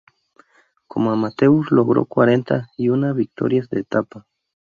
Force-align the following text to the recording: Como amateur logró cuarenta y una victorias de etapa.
Como 0.87 1.11
amateur 1.11 1.71
logró 1.71 2.05
cuarenta 2.05 2.71
y 2.75 2.89
una 2.89 3.13
victorias 3.13 3.69
de 3.69 3.81
etapa. 3.81 4.25